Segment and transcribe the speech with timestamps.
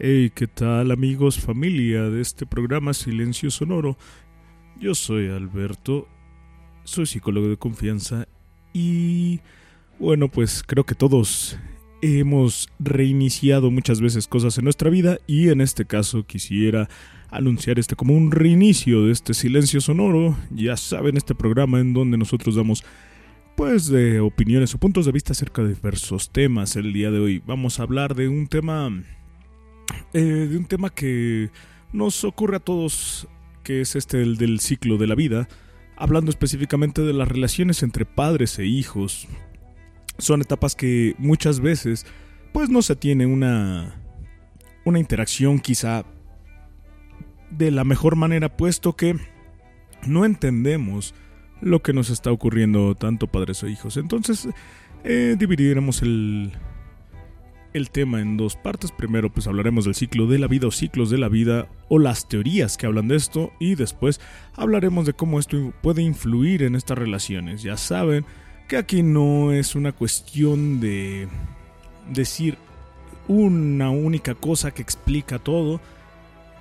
[0.00, 3.98] Hey, ¿qué tal amigos, familia de este programa Silencio Sonoro?
[4.80, 6.06] Yo soy Alberto,
[6.84, 8.28] soy psicólogo de confianza
[8.72, 9.40] y
[9.98, 11.58] bueno, pues creo que todos
[12.00, 16.88] hemos reiniciado muchas veces cosas en nuestra vida y en este caso quisiera
[17.28, 20.36] anunciar este como un reinicio de este Silencio Sonoro.
[20.52, 22.84] Ya saben, este programa en donde nosotros damos
[23.56, 26.76] pues de opiniones o puntos de vista acerca de diversos temas.
[26.76, 28.92] El día de hoy vamos a hablar de un tema
[30.12, 31.50] eh, de un tema que
[31.92, 33.28] nos ocurre a todos,
[33.62, 35.48] que es este el del ciclo de la vida,
[35.96, 39.26] hablando específicamente de las relaciones entre padres e hijos.
[40.18, 42.06] Son etapas que muchas veces
[42.52, 43.94] pues no se tiene una
[44.84, 46.04] una interacción quizá
[47.50, 49.16] de la mejor manera puesto que
[50.06, 51.14] no entendemos
[51.60, 53.96] lo que nos está ocurriendo tanto padres o hijos.
[53.96, 54.48] Entonces
[55.04, 56.52] eh, dividiremos el,
[57.78, 58.92] el tema en dos partes.
[58.92, 62.28] Primero pues hablaremos del ciclo de la vida o ciclos de la vida o las
[62.28, 64.20] teorías que hablan de esto y después
[64.54, 67.62] hablaremos de cómo esto puede influir en estas relaciones.
[67.62, 68.26] Ya saben
[68.68, 71.28] que aquí no es una cuestión de
[72.12, 72.58] decir
[73.28, 75.80] una única cosa que explica todo.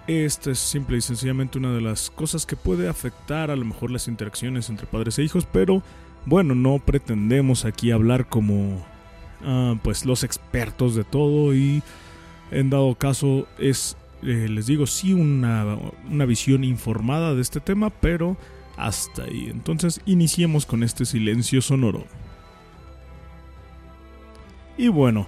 [0.08, 3.91] Esta es simple y sencillamente una de las cosas que puede afectar a lo mejor
[3.91, 5.84] las interacciones entre padres e hijos, pero
[6.25, 8.86] bueno, no pretendemos aquí hablar como
[9.43, 11.83] Ah, pues los expertos de todo y
[12.52, 15.77] en dado caso es, eh, les digo, sí una,
[16.09, 18.38] una visión informada de este tema, pero
[18.77, 19.49] hasta ahí.
[19.52, 22.05] Entonces iniciemos con este silencio sonoro.
[24.77, 25.27] Y bueno,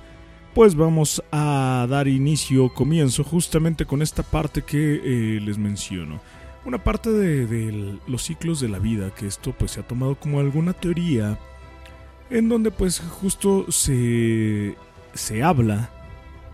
[0.54, 6.22] pues vamos a dar inicio, comienzo justamente con esta parte que eh, les menciono.
[6.66, 10.16] Una parte de, de, los ciclos de la vida, que esto pues se ha tomado
[10.16, 11.40] como alguna teoría
[12.30, 14.76] en donde pues justo se,
[15.14, 15.90] se habla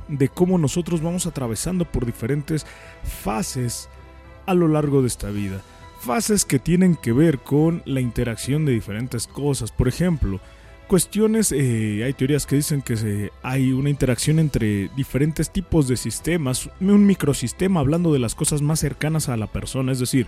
[0.08, 2.66] de cómo nosotros vamos atravesando por diferentes
[3.04, 3.90] fases
[4.46, 5.62] a lo largo de esta vida.
[6.02, 9.72] Fases que tienen que ver con la interacción de diferentes cosas.
[9.72, 10.40] Por ejemplo,
[10.88, 16.70] cuestiones, eh, hay teorías que dicen que hay una interacción entre diferentes tipos de sistemas,
[16.80, 20.28] un microsistema hablando de las cosas más cercanas a la persona, es decir,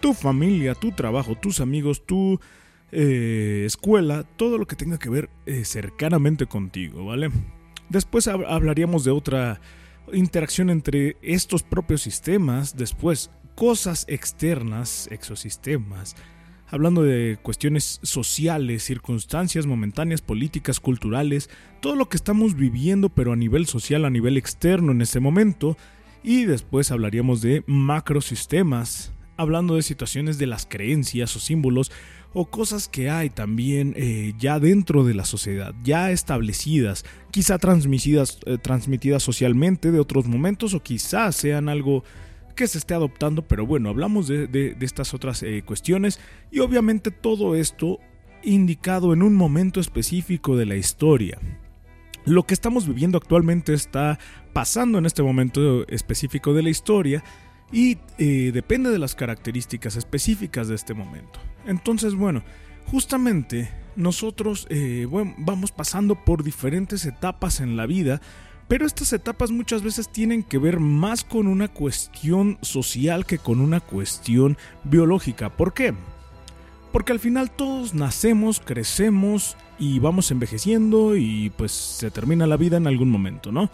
[0.00, 2.40] tu familia, tu trabajo, tus amigos, tu
[2.92, 7.30] eh, escuela, todo lo que tenga que ver eh, cercanamente contigo, ¿vale?
[7.88, 9.60] Después hablaríamos de otra
[10.12, 16.16] interacción entre estos propios sistemas, después cosas externas, exosistemas,
[16.70, 21.50] hablando de cuestiones sociales, circunstancias momentáneas, políticas, culturales,
[21.80, 25.76] todo lo que estamos viviendo pero a nivel social, a nivel externo en este momento,
[26.22, 31.92] y después hablaríamos de macrosistemas, hablando de situaciones de las creencias o símbolos
[32.32, 38.38] o cosas que hay también eh, ya dentro de la sociedad, ya establecidas, quizá transmitidas,
[38.46, 42.04] eh, transmitidas socialmente de otros momentos o quizás sean algo
[42.54, 47.54] que se esté adoptando, pero bueno, hablamos de, estas otras eh, cuestiones y obviamente todo
[47.54, 47.98] esto
[48.42, 51.38] indicado en un momento específico de la historia.
[52.24, 54.18] Lo que estamos viviendo actualmente está
[54.52, 57.24] pasando en este momento específico de la historia
[57.72, 61.38] y depende de las características específicas de este momento.
[61.68, 62.42] Entonces, bueno,
[62.86, 65.06] justamente nosotros eh,
[65.36, 68.22] vamos pasando por diferentes etapas en la vida,
[68.68, 73.60] pero estas etapas muchas veces tienen que ver más con una cuestión social que con
[73.60, 75.50] una cuestión biológica.
[75.50, 75.94] ¿Por qué?
[76.90, 82.78] Porque al final todos nacemos, crecemos y vamos envejeciendo y pues se termina la vida
[82.78, 83.70] en algún momento, ¿no?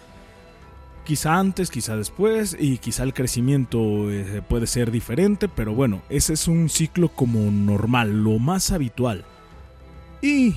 [1.04, 6.32] Quizá antes, quizá después y quizá el crecimiento eh, puede ser diferente, pero bueno, ese
[6.32, 9.24] es un ciclo como normal, lo más habitual.
[10.22, 10.54] Y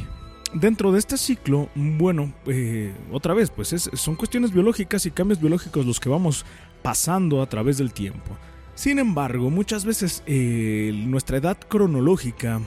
[0.53, 5.85] dentro de este ciclo, bueno, eh, otra vez, pues son cuestiones biológicas y cambios biológicos
[5.85, 6.45] los que vamos
[6.81, 8.37] pasando a través del tiempo.
[8.73, 12.61] Sin embargo, muchas veces eh, nuestra edad cronológica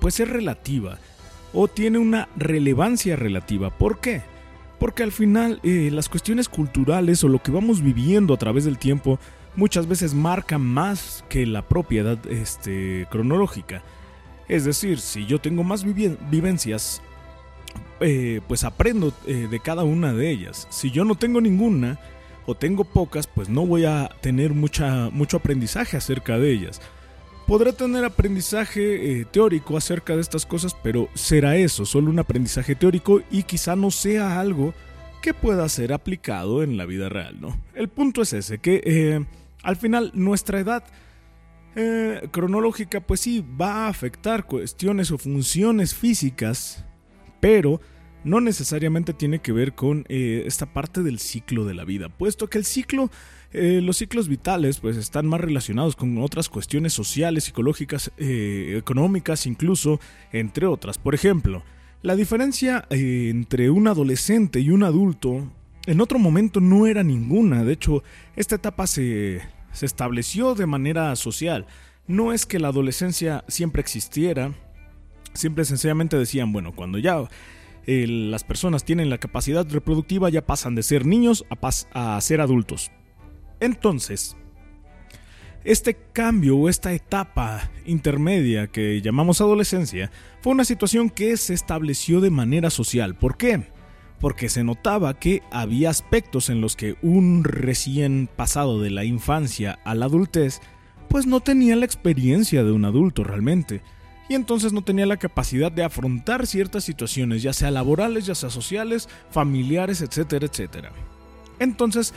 [0.00, 0.98] pues es relativa
[1.54, 3.70] o tiene una relevancia relativa.
[3.70, 4.22] ¿Por qué?
[4.78, 8.78] Porque al final eh, las cuestiones culturales o lo que vamos viviendo a través del
[8.78, 9.18] tiempo
[9.54, 13.82] muchas veces marcan más que la propiedad este, cronológica.
[14.48, 17.02] Es decir, si yo tengo más vivencias,
[18.00, 20.68] eh, pues aprendo eh, de cada una de ellas.
[20.70, 21.98] Si yo no tengo ninguna
[22.44, 26.80] o tengo pocas, pues no voy a tener mucho aprendizaje acerca de ellas.
[27.46, 32.74] Podré tener aprendizaje eh, teórico acerca de estas cosas, pero será eso, solo un aprendizaje
[32.74, 34.74] teórico y quizá no sea algo
[35.22, 37.56] que pueda ser aplicado en la vida real, ¿no?
[37.74, 39.24] El punto es ese, que eh,
[39.62, 40.82] al final nuestra edad
[41.76, 46.84] eh, cronológica pues sí va a afectar cuestiones o funciones físicas,
[47.38, 47.80] pero
[48.26, 52.48] no necesariamente tiene que ver con eh, esta parte del ciclo de la vida, puesto
[52.48, 53.08] que el ciclo,
[53.52, 59.46] eh, los ciclos vitales, pues están más relacionados con otras cuestiones sociales, psicológicas, eh, económicas,
[59.46, 60.00] incluso,
[60.32, 60.98] entre otras.
[60.98, 61.62] Por ejemplo,
[62.02, 65.48] la diferencia entre un adolescente y un adulto
[65.86, 67.62] en otro momento no era ninguna.
[67.62, 68.02] De hecho,
[68.34, 69.40] esta etapa se,
[69.70, 71.66] se estableció de manera social.
[72.08, 74.52] No es que la adolescencia siempre existiera,
[75.32, 77.28] siempre sencillamente decían, bueno, cuando ya
[77.86, 82.90] las personas tienen la capacidad reproductiva ya pasan de ser niños a, a ser adultos.
[83.60, 84.36] Entonces,
[85.64, 90.10] este cambio o esta etapa intermedia que llamamos adolescencia
[90.40, 93.16] fue una situación que se estableció de manera social.
[93.16, 93.70] ¿Por qué?
[94.20, 99.78] Porque se notaba que había aspectos en los que un recién pasado de la infancia
[99.84, 100.60] a la adultez
[101.08, 103.82] pues no tenía la experiencia de un adulto realmente
[104.28, 108.50] y entonces no tenía la capacidad de afrontar ciertas situaciones, ya sea laborales, ya sea
[108.50, 110.92] sociales, familiares, etcétera, etcétera.
[111.58, 112.12] Entonces,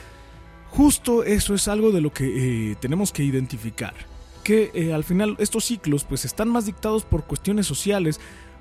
[0.70, 3.94] justo eso es algo de lo que eh, tenemos que identificar,
[4.44, 8.20] que eh, al final estos ciclos pues están más dictados por cuestiones sociales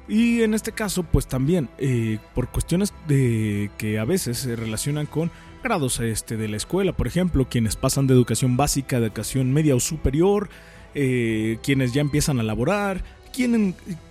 [0.08, 5.06] y en este caso pues también eh, por cuestiones de que a veces se relacionan
[5.06, 5.30] con
[5.62, 9.74] grados este, de la escuela, por ejemplo, quienes pasan de educación básica, de educación media
[9.74, 10.48] o superior,
[10.94, 13.04] quienes ya empiezan a laborar,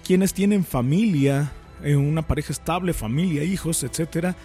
[0.04, 1.52] quienes tienen familia,
[1.84, 4.36] eh, una pareja estable, familia, hijos, etcétera,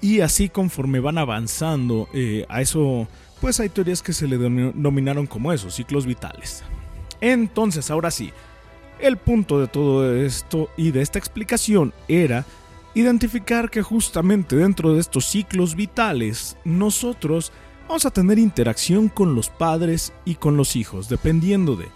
[0.00, 3.08] y así conforme van avanzando eh, a eso,
[3.40, 6.62] pues hay teorías que se le denominaron como eso, ciclos vitales.
[7.20, 8.32] Entonces, ahora sí,
[8.98, 12.44] el punto de todo esto y de esta explicación era
[12.94, 17.50] identificar que justamente dentro de estos ciclos vitales nosotros
[17.88, 21.88] vamos a tener interacción con los padres y con los hijos, dependiendo de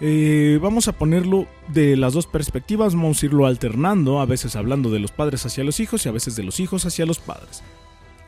[0.00, 4.90] eh, vamos a ponerlo de las dos perspectivas, vamos a irlo alternando, a veces hablando
[4.90, 7.62] de los padres hacia los hijos y a veces de los hijos hacia los padres.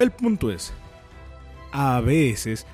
[0.00, 0.72] El punto es,
[1.72, 2.67] a veces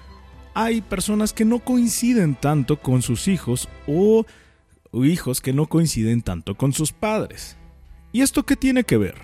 [0.55, 4.25] hay personas que no coinciden tanto con sus hijos o,
[4.95, 7.59] hijos que no coinciden tanto con sus padres.
[8.13, 9.17] ¿Y esto qué tiene que ver?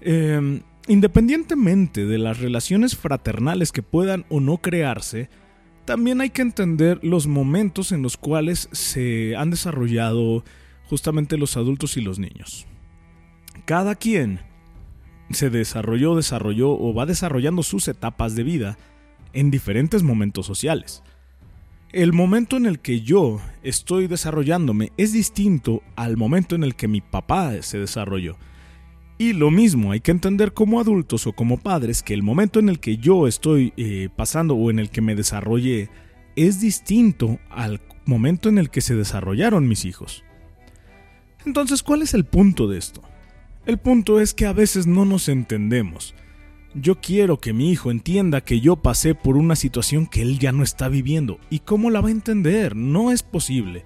[0.00, 5.28] Em, independientemente de las relaciones fraternales que puedan o no crearse,
[5.88, 10.44] también hay que entender los momentos en los cuales se han desarrollado
[10.84, 12.66] justamente los adultos y los niños.
[13.64, 14.40] Cada quien
[15.30, 18.76] se desarrolló, desarrolló o va desarrollando sus etapas de vida
[19.32, 21.02] en diferentes momentos sociales.
[21.90, 26.86] El momento en el que yo estoy desarrollándome es distinto al momento en el que
[26.86, 28.36] mi papá se desarrolló.
[29.18, 32.68] Y lo mismo, hay que entender como adultos o como padres que el momento en
[32.68, 35.90] el que yo estoy eh, pasando o en el que me desarrollé
[36.36, 40.22] es distinto al momento en el que se desarrollaron mis hijos.
[41.44, 43.02] Entonces, ¿cuál es el punto de esto?
[43.66, 46.14] El punto es que a veces no nos entendemos.
[46.74, 50.52] Yo quiero que mi hijo entienda que yo pasé por una situación que él ya
[50.52, 51.40] no está viviendo.
[51.50, 52.76] ¿Y cómo la va a entender?
[52.76, 53.82] No es posible.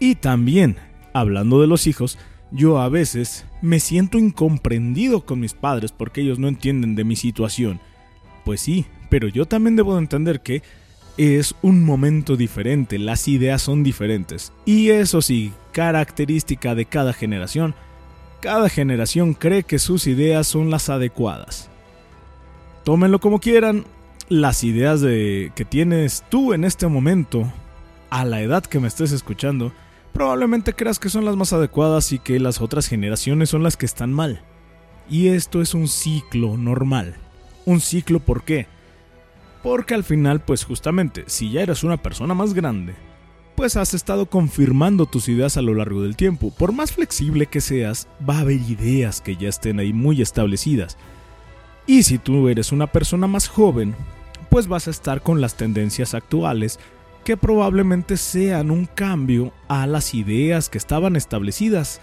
[0.00, 0.76] Y también,
[1.12, 2.18] hablando de los hijos,
[2.54, 7.16] yo a veces me siento incomprendido con mis padres porque ellos no entienden de mi
[7.16, 7.80] situación.
[8.44, 10.62] Pues sí, pero yo también debo entender que
[11.16, 14.52] es un momento diferente, las ideas son diferentes.
[14.64, 17.74] Y eso sí, característica de cada generación,
[18.40, 21.70] cada generación cree que sus ideas son las adecuadas.
[22.84, 23.84] Tómenlo como quieran,
[24.28, 27.52] las ideas de que tienes tú en este momento,
[28.10, 29.72] a la edad que me estés escuchando,
[30.14, 33.84] probablemente creas que son las más adecuadas y que las otras generaciones son las que
[33.84, 34.40] están mal.
[35.10, 37.16] Y esto es un ciclo normal.
[37.66, 38.66] Un ciclo ¿por qué?
[39.62, 42.94] Porque al final, pues justamente, si ya eres una persona más grande,
[43.56, 46.52] pues has estado confirmando tus ideas a lo largo del tiempo.
[46.56, 50.96] Por más flexible que seas, va a haber ideas que ya estén ahí muy establecidas.
[51.86, 53.94] Y si tú eres una persona más joven,
[54.48, 56.78] pues vas a estar con las tendencias actuales
[57.24, 62.00] que probablemente sean un cambio a las ideas que estaban establecidas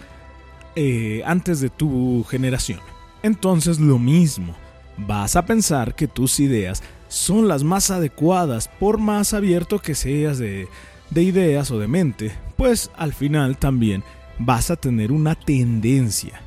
[0.74, 2.80] eh, antes de tu generación.
[3.22, 4.54] Entonces lo mismo,
[4.96, 10.38] vas a pensar que tus ideas son las más adecuadas por más abierto que seas
[10.38, 10.68] de,
[11.10, 14.02] de ideas o de mente, pues al final también
[14.38, 16.40] vas a tener una tendencia.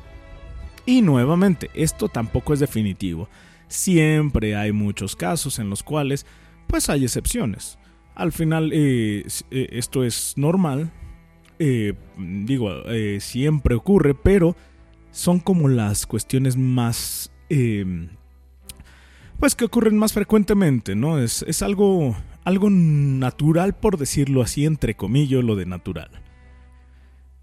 [0.84, 3.28] Y nuevamente, esto tampoco es definitivo.
[3.68, 6.26] Siempre hay muchos casos en los cuales
[6.66, 7.78] pues hay excepciones.
[8.16, 10.90] Al final eh, eh, esto es normal,
[11.58, 12.70] eh, digo,
[13.20, 14.56] siempre ocurre, pero
[15.10, 17.30] son como las cuestiones más...
[17.48, 18.08] Em,
[19.38, 21.18] pues que ocurren más frecuentemente, ¿no?
[21.18, 26.10] Es, es algo, algo natural, por decirlo así, entre comillas, lo de natural.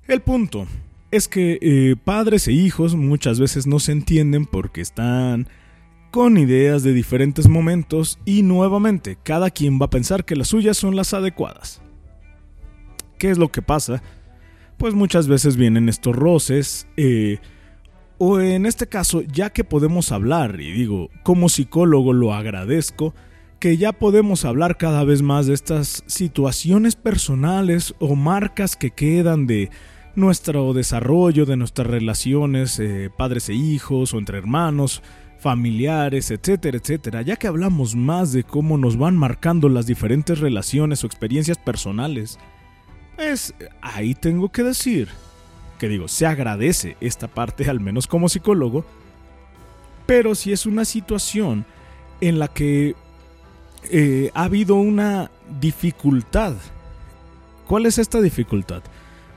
[0.08, 0.68] El punto
[1.12, 5.48] es que eh, padres e hijos muchas veces no se entienden porque están
[6.14, 10.78] con ideas de diferentes momentos y nuevamente cada quien va a pensar que las suyas
[10.78, 11.82] son las adecuadas.
[13.18, 14.04] ¿Qué es lo que pasa?
[14.78, 17.40] Pues muchas veces vienen estos roces, eh,
[18.20, 23.16] o en este caso, ya que podemos hablar, y digo, como psicólogo lo agradezco,
[23.58, 29.48] que ya podemos hablar cada vez más de estas situaciones personales o marcas que quedan
[29.48, 29.72] de
[30.14, 35.02] nuestro desarrollo, de nuestras relaciones eh, padres e hijos o entre hermanos,
[35.44, 41.04] familiares, etcétera, etcétera, ya que hablamos más de cómo nos van marcando las diferentes relaciones
[41.04, 42.40] o experiencias personales,
[43.18, 45.10] pues ahí tengo que decir
[45.78, 48.86] que digo, se agradece esta parte, al menos como psicólogo,
[50.06, 51.66] pero si es una situación
[52.22, 52.96] en la que
[53.92, 56.54] eh, ha habido una dificultad.
[57.68, 58.82] ¿Cuál es esta dificultad?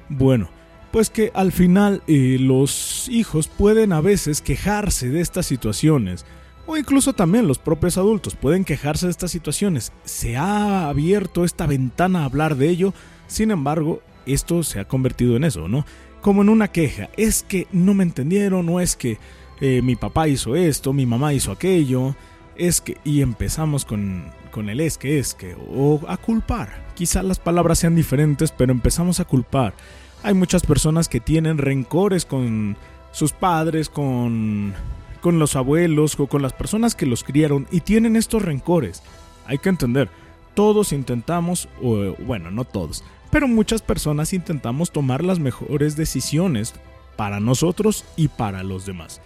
[0.08, 0.48] Bueno,
[0.96, 6.24] pues que al final eh, los hijos pueden a veces quejarse de estas situaciones,
[6.66, 9.92] o incluso también los propios adultos pueden quejarse de estas situaciones.
[10.04, 12.94] Se ha abierto esta ventana a hablar de ello,
[13.26, 15.84] sin embargo, esto se ha convertido en eso, ¿no?
[16.22, 17.10] Como en una queja.
[17.18, 19.18] Es que no me entendieron, o es que
[19.60, 22.16] eh, mi papá hizo esto, mi mamá hizo aquello,
[22.56, 22.96] es que...
[23.04, 26.86] Y empezamos con, con el es que, es que, o a culpar.
[26.94, 29.74] Quizás las palabras sean diferentes, pero empezamos a culpar.
[30.26, 32.76] Hay muchas personas que tienen rencores con
[33.12, 34.74] sus padres, con,
[35.20, 39.04] con los abuelos o con las personas que los criaron y tienen estos rencores.
[39.46, 40.10] Hay que entender,
[40.54, 46.74] todos intentamos, o bueno, no todos, pero muchas personas intentamos tomar las mejores decisiones
[47.14, 49.20] para nosotros y para los demás.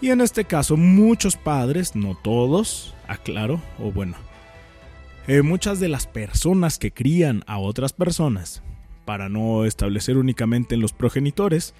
[0.00, 4.14] Y en este caso muchos padres, no todos, aclaro, o bueno,
[5.26, 8.62] eh, muchas de las personas que crían a otras personas
[9.06, 11.74] para no establecer únicamente en los progenitores,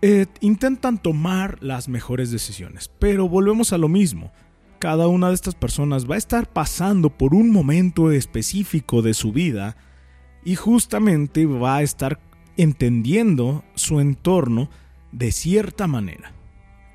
[0.00, 2.90] eh, intentan tomar las mejores decisiones.
[2.98, 4.32] Pero volvemos a lo mismo.
[4.78, 9.32] Cada una de estas personas va a estar pasando por un momento específico de su
[9.32, 9.76] vida
[10.42, 12.18] y justamente va a estar
[12.56, 14.70] entendiendo su entorno
[15.12, 16.32] de cierta manera.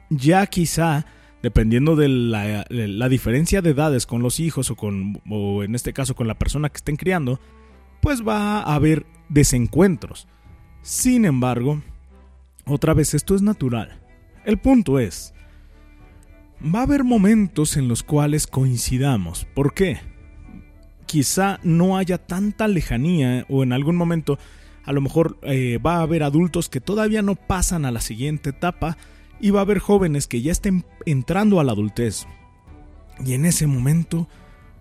[0.10, 1.06] Ya quizá,
[1.44, 5.94] dependiendo de la, la diferencia de edades con los hijos o, con, o en este
[5.94, 7.39] caso con la persona que estén criando,
[8.01, 10.27] pues va a haber desencuentros.
[10.82, 11.82] Sin embargo,
[12.65, 14.00] otra vez esto es natural.
[14.46, 15.34] El punto es,
[16.63, 19.46] va a haber momentos en los cuales coincidamos.
[19.53, 20.00] ¿Por qué?
[21.05, 24.38] Quizá no haya tanta lejanía o en algún momento
[24.84, 28.51] a lo mejor eh, va a haber adultos que todavía no pasan a la siguiente
[28.51, 28.98] etapa
[29.39, 32.27] y va a haber jóvenes que ya estén entrando a la adultez.
[33.25, 34.27] Y en ese momento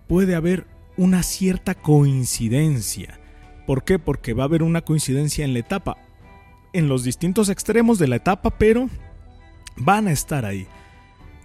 [0.07, 3.19] puede haber una cierta coincidencia
[3.65, 3.99] ¿Por qué?
[3.99, 5.97] Porque va a haber una coincidencia en la etapa,
[6.73, 8.89] en los distintos extremos de la etapa, pero
[9.77, 10.67] van a estar ahí.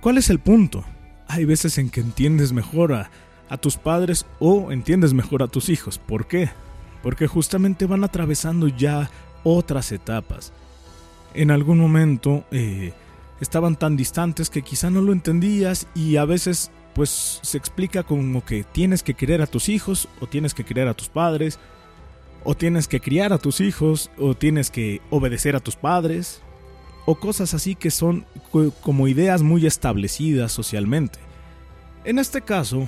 [0.00, 0.84] ¿Cuál es el punto?
[1.28, 3.10] Hay veces en que entiendes mejor a,
[3.60, 5.98] tus padres o entiendes mejor a tus hijos.
[5.98, 6.50] ¿Por qué?
[7.02, 9.10] Porque justamente van atravesando ya
[9.42, 10.52] otras etapas.
[11.34, 12.92] En algún momento eh,
[13.40, 18.44] estaban tan distantes que quizá no lo entendías y a veces pues se explica como
[18.44, 21.58] que tienes que querer a tus hijos o tienes que querer a tus padres
[22.44, 26.42] o tienes que criar a tus hijos, o tienes que obedecer a tus padres,
[27.06, 28.26] o cosas así que son
[28.82, 31.18] como ideas muy establecidas socialmente.
[32.04, 32.86] En este caso,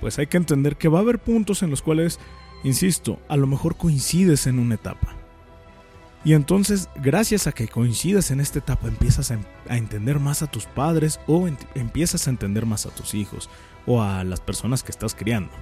[0.00, 2.20] pues hay que entender que va a haber puntos en los cuales,
[2.64, 5.16] insisto, a lo mejor coincides en una etapa.
[6.24, 9.38] Y entonces, gracias a que coincides en esta etapa, empiezas a,
[9.68, 13.48] entender más a tus padres o empiezas a entender más a tus hijos
[13.86, 15.52] o a las personas que estás criando.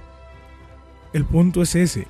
[1.13, 2.07] El punto es ese,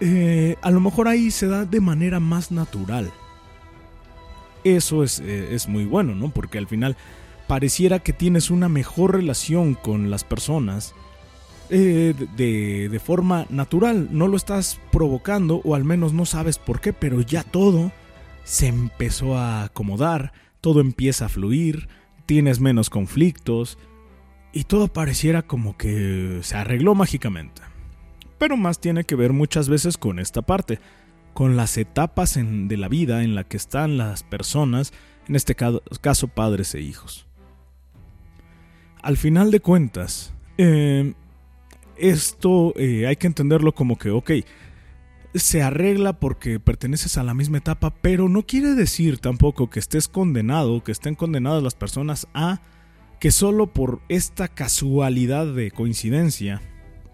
[0.00, 3.10] eh, a lo mejor ahí se da de manera más natural.
[4.64, 6.30] Eso es, eh, es, muy bueno, ¿no?
[6.30, 6.96] Porque al final
[7.46, 10.94] pareciera que tienes una mejor relación con las personas
[11.68, 14.08] eh, de, de, forma natural.
[14.10, 17.92] No lo estás provocando o al menos no sabes por qué, pero ya todo
[18.44, 21.88] se empezó a acomodar, todo empieza a fluir,
[22.26, 23.78] tienes menos conflictos
[24.52, 27.62] y todo pareciera como que se arregló mágicamente
[28.40, 30.80] pero más tiene que ver muchas veces con esta parte,
[31.34, 34.94] con las etapas de la vida en la que están las personas,
[35.28, 37.26] en este caso padres e hijos.
[39.02, 41.12] Al final de cuentas, em,
[41.98, 44.30] esto eh, hay que entenderlo como que, ok,
[45.34, 50.08] se arregla porque perteneces a la misma etapa, pero no quiere decir tampoco que estés
[50.08, 52.62] condenado, que estén condenadas las personas a
[53.20, 56.62] que solo por esta casualidad de coincidencia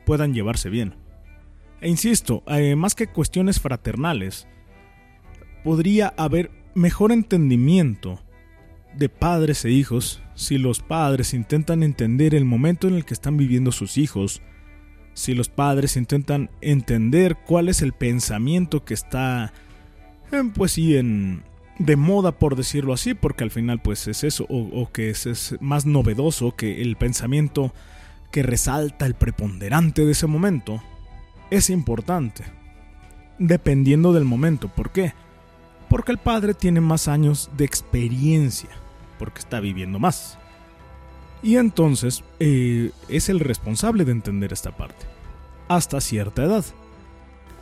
[0.04, 1.05] puedan llevarse bien.
[1.80, 4.46] E insisto, eh, más que cuestiones fraternales,
[5.64, 8.20] podría haber mejor entendimiento
[8.96, 13.36] de padres e hijos si los padres intentan entender el momento en el que están
[13.36, 14.42] viviendo sus hijos,
[15.14, 19.52] si los padres intentan entender cuál es el pensamiento que está,
[20.54, 21.42] pues sí, en,
[21.78, 25.86] de moda por decirlo así, porque al final pues es eso, o, que es, más
[25.86, 27.72] novedoso que el pensamiento
[28.30, 30.82] que resalta el preponderante de ese momento,
[31.50, 32.44] es importante,
[33.38, 34.68] dependiendo del momento.
[34.68, 35.14] ¿Por qué?
[35.88, 38.70] Porque el padre tiene más años de experiencia
[39.18, 40.38] porque está viviendo más.
[41.42, 45.06] Y entonces eh, es el responsable de entender esta parte,
[45.68, 46.64] hasta cierta edad.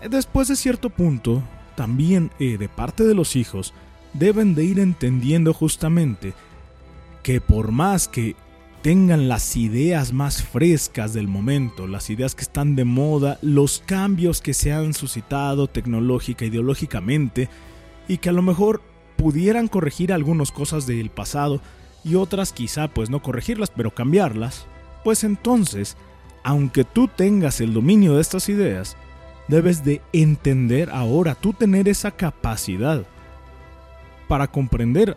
[0.09, 1.43] Después de cierto punto,
[1.77, 3.75] también eh, de parte de los hijos,
[4.13, 6.35] deben de ir entendiendo justamente
[7.23, 8.37] que por más que
[8.85, 14.43] tengan las ideas más frescas del momento, las ideas que están de moda, los cambios
[14.43, 17.49] que se han suscitado tecnológica, ideológicamente,
[18.09, 18.83] y que a lo mejor
[19.17, 21.63] pudieran corregir algunas cosas del pasado
[22.05, 24.67] y otras quizá pues no corregirlas, pero cambiarlas,
[25.03, 25.97] pues entonces,
[26.43, 28.99] aunque tú tengas el dominio de estas ideas,
[29.49, 33.07] debes de entender ahora, tú tener esa capacidad
[34.29, 35.17] para comprender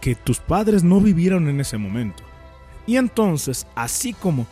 [0.00, 2.31] que tus padres no vivieron en ese momento.
[2.86, 4.46] Y entonces, así como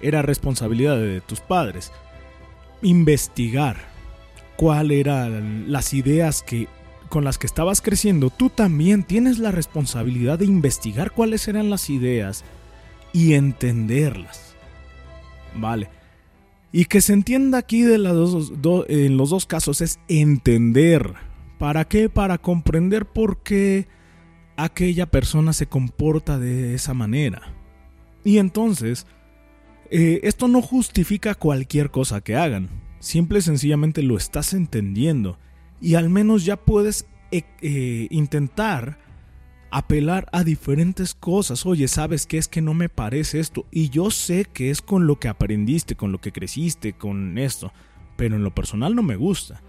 [0.00, 1.92] era responsabilidad de tus padres,
[2.82, 3.76] investigar
[4.56, 6.68] cuáles eran las ideas que
[7.08, 11.88] con las que estabas creciendo, tú también tienes la responsabilidad de investigar cuáles eran las
[11.88, 12.44] ideas
[13.12, 14.54] y entenderlas.
[15.54, 15.88] Vale.
[16.72, 21.14] Y que se entienda aquí de en los dos casos es entender.
[21.58, 22.08] ¿Para qué?
[22.08, 23.86] Para comprender por qué
[24.56, 27.55] aquella persona se comporta de esa manera.
[28.26, 29.06] Y entonces,
[29.88, 32.68] eh, esto no justifica cualquier cosa que hagan.
[32.98, 35.38] Simple y sencillamente lo estás entendiendo
[35.80, 38.98] y al menos ya puedes eh, eh, intentar
[39.70, 41.64] apelar a diferentes cosas.
[41.66, 43.64] Oye, ¿sabes qué es que no me parece esto?
[43.70, 47.72] Y yo sé que es con lo que aprendiste, con lo que creciste, con esto,
[48.16, 49.62] pero en lo personal no me gusta.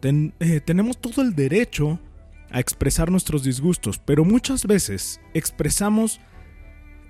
[0.00, 1.98] Tenemos todo el derecho
[2.52, 6.20] a expresar nuestros disgustos, pero muchas veces expresamos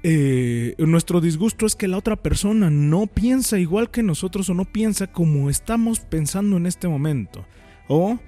[0.04, 5.06] nuestro disgusto es que la otra persona no piensa igual que nosotros o no piensa
[5.06, 7.46] como estamos pensando en este momento.
[7.88, 8.18] O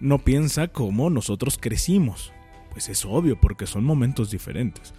[0.00, 2.32] no piensa como nosotros crecimos.
[2.70, 4.94] Pues es obvio porque son momentos diferentes.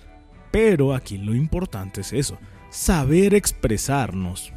[0.52, 2.38] Pero aquí lo importante es eso,
[2.70, 4.54] saber expresarnos.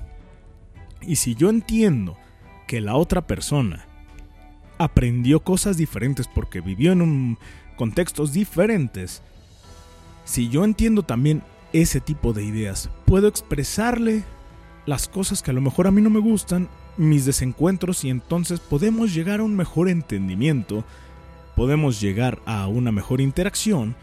[1.01, 2.19] Y si yo entiendo
[2.67, 3.87] que la otra persona
[4.77, 7.39] aprendió cosas diferentes porque vivió en un
[7.77, 9.23] contextos diferentes,
[10.27, 14.25] si yo entiendo también ese tipo de ideas, puedo expresarle
[14.85, 18.61] las cosas que a lo mejor a mí no me gustan mis desencuentros y entonces
[18.61, 20.85] podemos llegar a un mejor entendimiento,
[21.55, 23.95] podemos llegar a una mejor interacción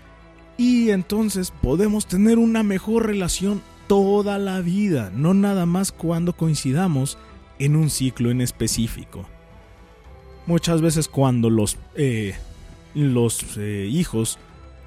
[0.58, 7.18] y entonces podemos tener una mejor relación toda la vida, no nada más cuando coincidamos
[7.60, 9.26] en un ciclo en específico.
[10.46, 12.36] Muchas veces cuando los, eh,
[12.94, 14.40] los eh, hijos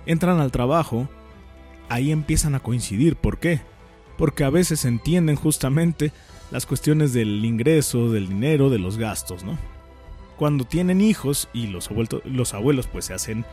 [0.07, 1.09] entran al trabajo,
[1.89, 3.17] ahí empiezan a coincidir.
[3.17, 3.61] ¿Por qué?
[4.19, 6.13] Porque a veces entienden justamente
[6.51, 9.59] las cuestiones del ingreso, del dinero, de los gastos, ¿no?
[10.37, 13.45] Cuando tienen hijos y los, abuelos, los abuelos pues se hacen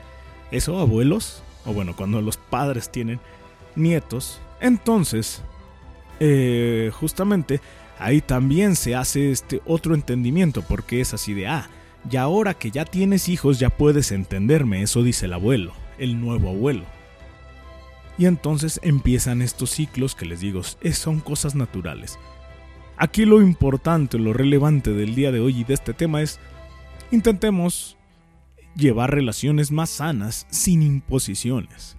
[0.52, 3.20] eso, abuelos, o bueno, cuando los padres tienen
[3.76, 5.42] nietos, entonces,
[6.20, 7.62] eh, justamente
[8.00, 11.70] ahí también se hace este otro entendimiento, porque es así de, ah,
[12.10, 16.50] y ahora que ya tienes hijos ya puedes entenderme, eso dice el abuelo, el nuevo
[16.50, 16.84] abuelo.
[18.18, 22.20] Y entonces empiezan estos ciclos que les digo, son cosas naturales.
[22.98, 26.40] Aquí lo importante, lo relevante del día de hoy y de este tema es,
[27.12, 27.98] intentemos
[28.76, 31.98] llevar relaciones más sanas sin imposiciones,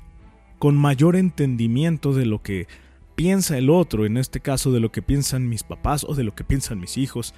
[0.58, 2.68] con mayor entendimiento de lo que
[3.16, 6.34] piensa el otro, en este caso de lo que piensan mis papás o de lo
[6.34, 7.34] que piensan mis hijos,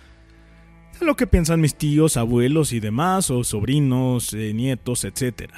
[0.99, 5.51] de lo que piensan mis tíos, abuelos y demás, o sobrinos, eh, nietos, etc.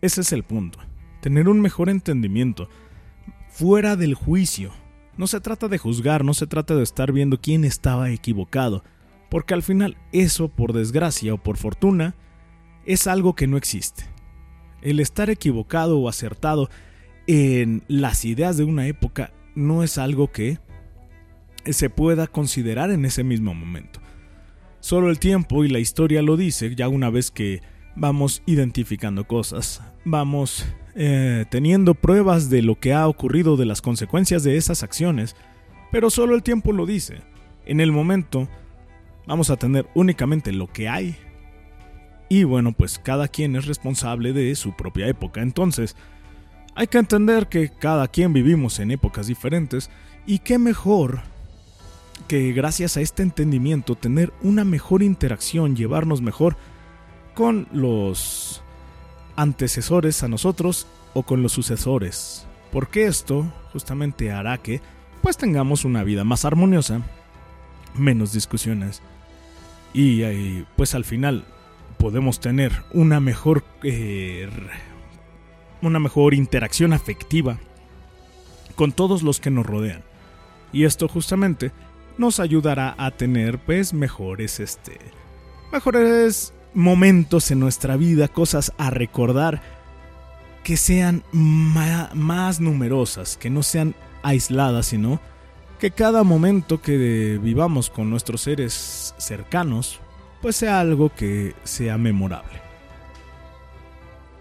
[0.00, 0.78] Ese es el punto,
[1.22, 2.68] tener un mejor entendimiento,
[3.48, 4.72] fuera del juicio,
[5.16, 8.82] no se trata de juzgar, no se trata de estar viendo quién estaba equivocado,
[9.30, 12.16] porque al final eso, por desgracia o por fortuna,
[12.86, 14.04] es algo que no existe.
[14.82, 16.68] El estar equivocado o acertado
[17.28, 20.58] en las ideas de una época no es algo que
[21.66, 24.00] se pueda considerar en ese mismo momento.
[24.80, 27.62] Solo el tiempo y la historia lo dice ya una vez que
[27.96, 34.42] vamos identificando cosas, vamos eh, teniendo pruebas de lo que ha ocurrido, de las consecuencias
[34.42, 35.36] de esas acciones,
[35.90, 37.22] pero solo el tiempo lo dice.
[37.64, 38.48] En el momento
[39.26, 41.16] vamos a tener únicamente lo que hay
[42.28, 45.42] Y bueno, pues cada quien es responsable de su propia época.
[45.42, 45.96] Entonces,
[46.74, 49.90] hay que entender que cada quien vivimos en épocas diferentes
[50.26, 51.20] y qué mejor
[52.28, 56.56] que gracias a este entendimiento tener una mejor interacción, llevarnos mejor
[57.34, 58.62] con los
[59.36, 62.46] antecesores a nosotros o con los sucesores.
[62.70, 64.80] Porque esto justamente hará que
[65.20, 67.02] pues tengamos una vida más armoniosa,
[67.94, 69.02] menos discusiones
[69.94, 71.44] y pues al final
[71.98, 74.48] podemos tener una mejor eh,
[75.82, 77.58] una mejor interacción afectiva
[78.74, 80.02] con todos los que nos rodean.
[80.72, 81.72] Y esto justamente
[82.16, 84.98] nos ayudará a tener pues mejores este
[85.70, 89.62] mejores momentos en nuestra vida, cosas a recordar
[90.62, 95.20] que sean más numerosas, que no sean aisladas, sino
[95.78, 100.00] que cada momento que vivamos con nuestros seres cercanos,
[100.40, 102.60] pues sea algo que sea memorable.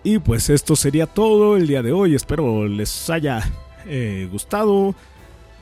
[0.04, 3.42] Y pues esto sería todo el día de hoy, espero les haya
[3.86, 4.96] eh, gustado,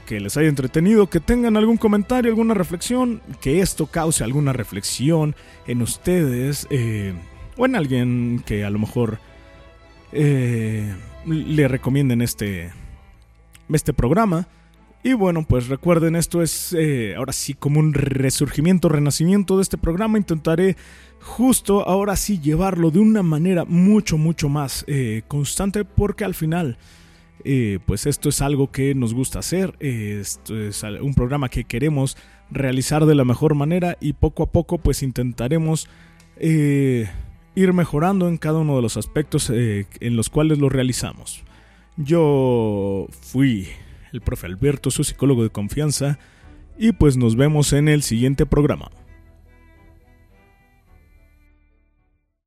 [0.09, 5.35] que les haya entretenido, que tengan algún comentario, alguna reflexión, que esto cause alguna reflexión
[5.67, 7.13] en ustedes eh,
[7.57, 9.19] o en alguien que a lo mejor
[10.11, 10.91] eh,
[11.27, 12.71] le recomienden este,
[13.71, 14.47] este programa.
[15.03, 19.77] Y bueno, pues recuerden, esto es eh, ahora sí como un resurgimiento, renacimiento de este
[19.77, 20.17] programa.
[20.17, 20.75] Intentaré
[21.21, 26.79] justo ahora sí llevarlo de una manera mucho, mucho más eh, constante porque al final...
[27.43, 32.17] Eh, pues esto es algo que nos gusta hacer, esto es un programa que queremos
[32.52, 35.88] realizar de la mejor manera y poco a poco pues intentaremos
[36.41, 41.43] ir mejorando en cada uno de los aspectos en los cuales lo realizamos.
[41.95, 43.67] Yo fui
[44.12, 46.19] el profe Alberto, su psicólogo de confianza,
[46.78, 48.89] y pues nos vemos en el siguiente programa.